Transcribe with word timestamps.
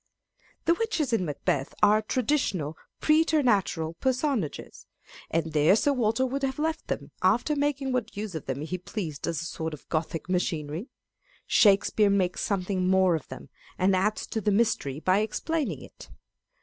The 0.65 0.73
witches 0.73 1.13
in 1.13 1.25
Macbeth 1.25 1.75
are 1.83 2.01
traditional, 2.01 2.75
preternatural 3.01 3.93
personages; 4.01 4.87
and 5.29 5.53
there 5.53 5.75
Sir 5.75 5.93
Walter 5.93 6.25
would 6.25 6.41
have 6.41 6.57
left 6.57 6.87
them 6.87 7.11
after 7.21 7.55
making 7.55 7.91
what 7.91 8.17
use 8.17 8.33
of 8.33 8.47
them 8.47 8.61
he 8.61 8.79
pleased 8.79 9.27
as 9.27 9.43
a 9.43 9.45
sort 9.45 9.75
of 9.75 9.87
Gothic 9.89 10.27
machinery. 10.27 10.87
Shakespeare 11.45 12.09
makes 12.09 12.41
something 12.41 12.87
more 12.87 13.13
of 13.13 13.27
them, 13.27 13.49
and 13.77 13.95
adds 13.95 14.25
to 14.25 14.41
the 14.41 14.49
mystery 14.49 14.99
by 14.99 15.19
explaining 15.19 15.83
it. 15.83 16.09